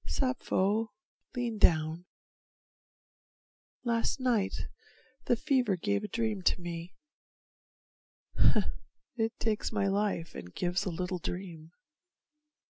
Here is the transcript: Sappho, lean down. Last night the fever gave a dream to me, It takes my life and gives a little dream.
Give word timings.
Sappho, 0.07 0.89
lean 1.35 1.59
down. 1.59 2.07
Last 3.83 4.19
night 4.19 4.61
the 5.27 5.35
fever 5.35 5.75
gave 5.75 6.03
a 6.03 6.07
dream 6.07 6.41
to 6.41 6.59
me, 6.59 6.95
It 9.15 9.37
takes 9.37 9.71
my 9.71 9.85
life 9.87 10.33
and 10.33 10.55
gives 10.55 10.85
a 10.85 10.89
little 10.89 11.19
dream. 11.19 11.69